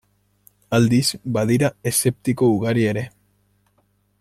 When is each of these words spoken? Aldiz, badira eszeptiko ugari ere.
Aldiz, 0.77 1.03
badira 1.35 1.69
eszeptiko 1.91 2.51
ugari 2.55 2.89
ere. 2.95 3.05